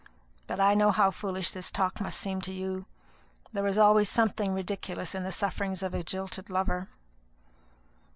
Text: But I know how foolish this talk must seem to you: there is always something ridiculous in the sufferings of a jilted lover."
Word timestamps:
But 0.47 0.59
I 0.59 0.73
know 0.73 0.89
how 0.89 1.11
foolish 1.11 1.51
this 1.51 1.69
talk 1.69 2.01
must 2.01 2.19
seem 2.19 2.41
to 2.41 2.51
you: 2.51 2.87
there 3.53 3.67
is 3.67 3.77
always 3.77 4.09
something 4.09 4.51
ridiculous 4.51 5.13
in 5.13 5.21
the 5.21 5.31
sufferings 5.31 5.83
of 5.83 5.93
a 5.93 6.01
jilted 6.01 6.49
lover." 6.49 6.89